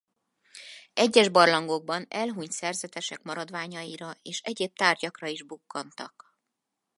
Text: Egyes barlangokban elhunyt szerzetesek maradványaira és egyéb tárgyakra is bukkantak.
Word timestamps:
Egyes 0.93 1.29
barlangokban 1.29 2.05
elhunyt 2.09 2.51
szerzetesek 2.51 3.21
maradványaira 3.21 4.13
és 4.21 4.41
egyéb 4.41 4.75
tárgyakra 4.75 5.27
is 5.27 5.43
bukkantak. 5.43 6.35